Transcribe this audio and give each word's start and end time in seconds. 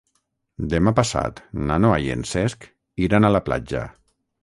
Demà 0.73 0.93
passat 0.99 1.43
na 1.71 1.79
Noa 1.87 2.01
i 2.07 2.11
en 2.17 2.27
Cesc 2.33 2.69
iran 3.09 3.29
a 3.29 3.35
la 3.39 3.47
platja. 3.51 3.89